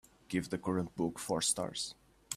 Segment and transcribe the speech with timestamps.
[0.29, 1.93] Give the current book four stars